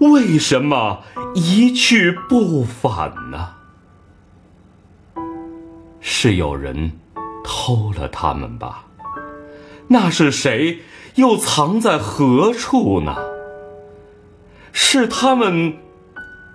[0.00, 1.02] 为什么
[1.34, 3.50] 一去不返呢？
[6.00, 6.92] 是有人
[7.44, 8.84] 偷了他们吧？
[9.88, 10.80] 那是谁？
[11.16, 13.14] 又藏在何处呢？
[14.72, 15.76] 是他们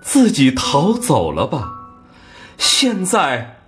[0.00, 1.72] 自己逃走了吧？
[2.56, 3.58] 现在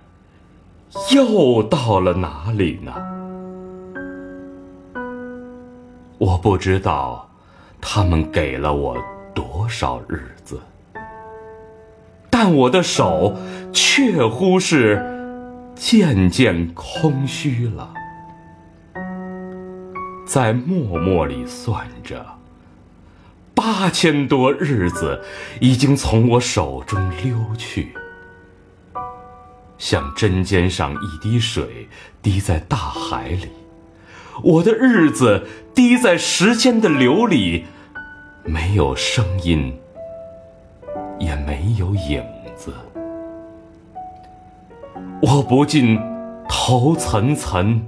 [1.11, 2.93] 又到了哪里呢？
[6.17, 7.29] 我不知道，
[7.79, 8.97] 他们给了我
[9.69, 10.59] 少日子，
[12.29, 13.37] 但我的手
[13.71, 15.01] 确乎是
[15.75, 17.93] 渐渐空虚了，
[20.25, 22.25] 在默默里算着，
[23.53, 25.21] 八千多日子
[25.61, 27.93] 已经从我手中溜去，
[29.77, 31.87] 像针尖上一滴水
[32.21, 33.49] 滴在大海里。
[34.41, 37.65] 我的日子滴在时间的流里，
[38.45, 39.77] 没有声音，
[41.19, 42.23] 也没有影
[42.55, 42.73] 子。
[45.21, 45.99] 我不禁
[46.47, 47.81] 头涔涔，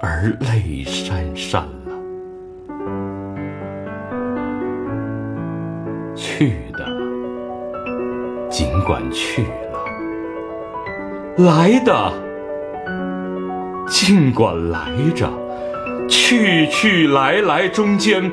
[0.00, 1.66] 而泪潸潸了。
[6.14, 6.86] 去的，
[8.48, 9.80] 尽管去了；
[11.44, 12.12] 来的。
[13.88, 15.28] 尽管来着，
[16.10, 18.30] 去去来来中间，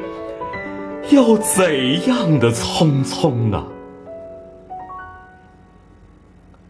[1.12, 3.64] 又怎样的匆匆呢？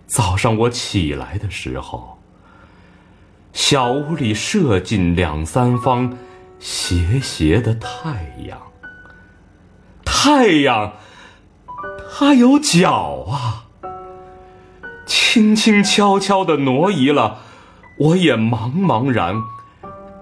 [0.06, 2.20] 早上我起来的时候，
[3.54, 6.18] 小屋里射进两三方
[6.60, 8.60] 斜斜的太阳。
[10.04, 10.94] 太阳，
[12.12, 13.68] 它有脚啊，
[15.06, 17.40] 轻轻悄悄地挪移了。
[18.00, 19.42] 我也茫茫然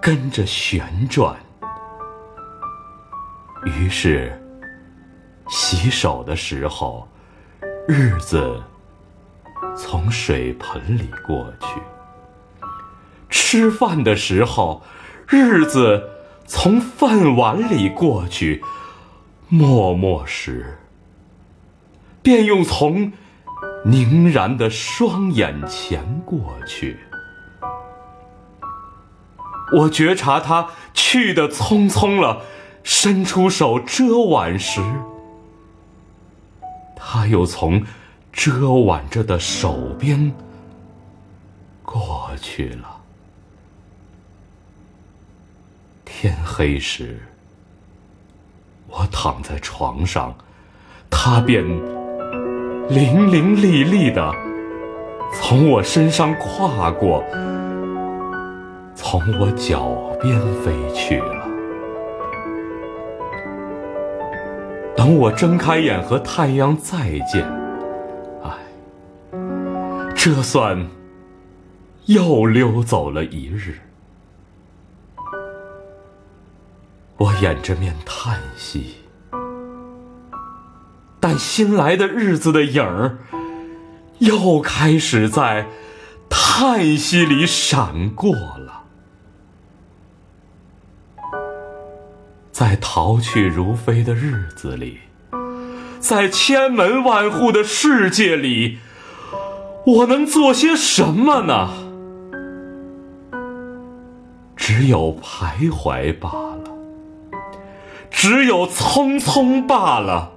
[0.06, 1.34] 跟着旋转，
[3.64, 4.40] 于是
[5.48, 7.08] 洗手的时候，
[7.88, 8.62] 日子
[9.76, 11.80] 从水盆里过去；
[13.28, 14.80] 吃饭的时候，
[15.26, 16.08] 日子
[16.46, 18.60] 从饭碗里过去；
[19.48, 20.78] 默默时，
[22.22, 23.12] 便又从
[23.84, 26.96] 凝然的双眼前过去。
[29.72, 32.42] 我觉察他去的匆匆了，
[32.84, 34.80] 伸出手遮挽时，
[36.94, 37.82] 他又从
[38.32, 40.32] 遮挽着的手边
[41.82, 43.00] 过去了。
[46.04, 47.20] 天黑时，
[48.88, 50.32] 我躺在床上，
[51.10, 51.64] 他便
[52.88, 54.32] 伶伶俐俐的
[55.34, 57.24] 从我身上跨过。
[59.08, 61.46] 从我脚边飞去了。
[64.96, 67.48] 等我睁开眼和太阳再见，
[68.42, 68.50] 唉，
[70.12, 70.88] 这算
[72.06, 73.78] 又溜走了一日。
[77.16, 78.96] 我掩着面叹息，
[81.20, 83.18] 但新来的日子的影儿
[84.18, 85.68] 又开始在
[86.28, 88.82] 叹息里闪过了。
[92.58, 95.00] 在逃去如飞的日子里，
[96.00, 98.78] 在千门万户的世界里，
[99.84, 101.68] 我能做些什么呢？
[104.56, 106.64] 只有徘徊罢了，
[108.10, 110.32] 只有匆匆罢了。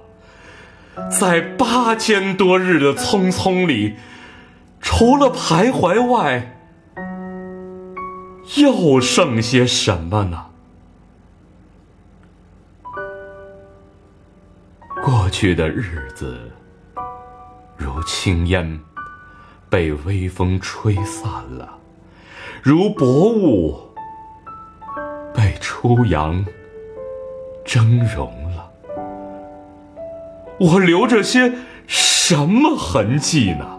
[1.10, 3.94] 在八千多日的匆匆里，
[4.78, 6.58] 除了徘徊外，
[8.56, 10.48] 又剩些什么呢？
[15.30, 16.50] 去的日子，
[17.76, 18.80] 如轻烟，
[19.68, 21.68] 被微风吹散了；
[22.62, 23.80] 如薄雾，
[25.32, 26.44] 被初阳
[27.64, 28.70] 蒸融了。
[30.58, 31.52] 我留着些
[31.86, 33.78] 什么痕迹呢？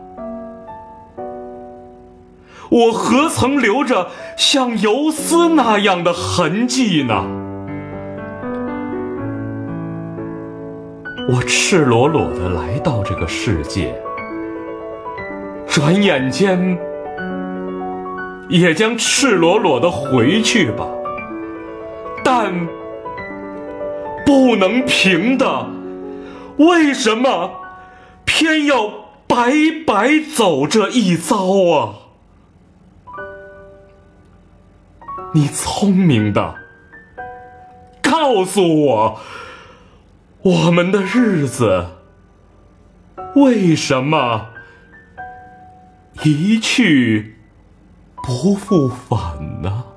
[2.70, 7.41] 我何曾留着像游丝那样的痕迹呢？
[11.34, 13.96] 我赤裸裸的来到这个世界，
[15.66, 16.78] 转眼间
[18.50, 20.86] 也将赤裸裸的回去吧。
[22.22, 22.54] 但
[24.26, 25.68] 不能平的，
[26.58, 27.50] 为什么
[28.26, 28.90] 偏要
[29.26, 29.54] 白
[29.88, 31.38] 白走这一遭
[31.74, 31.96] 啊？
[35.34, 36.56] 你聪明的，
[38.02, 39.20] 告诉我，
[40.44, 41.86] 我们的日子
[43.36, 44.50] 为什么
[46.24, 47.36] 一去
[48.24, 49.91] 不复返呢？